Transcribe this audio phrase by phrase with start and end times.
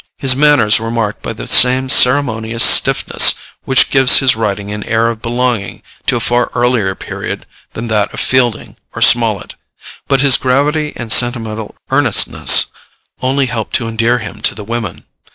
[0.17, 5.09] His manners were marked by the same ceremonious stiffness which gives his writing an air
[5.09, 9.53] of belonging to a far earlier period than that of Fielding or Smollett;
[10.07, 12.71] but his gravity and sentimental earnestness
[13.21, 15.05] only helped to endear him to the women.